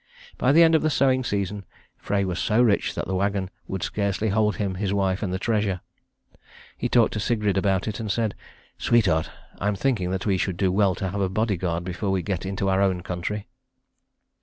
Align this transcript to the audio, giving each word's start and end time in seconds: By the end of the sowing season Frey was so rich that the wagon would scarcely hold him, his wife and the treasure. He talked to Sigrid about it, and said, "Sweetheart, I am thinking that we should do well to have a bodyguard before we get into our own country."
By 0.39 0.51
the 0.51 0.63
end 0.63 0.73
of 0.73 0.81
the 0.81 0.89
sowing 0.89 1.23
season 1.23 1.63
Frey 1.95 2.25
was 2.25 2.39
so 2.39 2.59
rich 2.59 2.95
that 2.95 3.05
the 3.05 3.13
wagon 3.13 3.51
would 3.67 3.83
scarcely 3.83 4.29
hold 4.29 4.55
him, 4.55 4.73
his 4.81 4.91
wife 4.91 5.21
and 5.21 5.31
the 5.31 5.37
treasure. 5.37 5.81
He 6.75 6.89
talked 6.89 7.13
to 7.13 7.19
Sigrid 7.19 7.55
about 7.55 7.87
it, 7.87 7.99
and 7.99 8.11
said, 8.11 8.33
"Sweetheart, 8.79 9.29
I 9.59 9.67
am 9.67 9.75
thinking 9.75 10.09
that 10.09 10.25
we 10.25 10.37
should 10.39 10.57
do 10.57 10.71
well 10.71 10.95
to 10.95 11.09
have 11.09 11.21
a 11.21 11.29
bodyguard 11.29 11.83
before 11.83 12.09
we 12.09 12.23
get 12.23 12.47
into 12.47 12.67
our 12.67 12.81
own 12.81 13.01
country." 13.01 13.47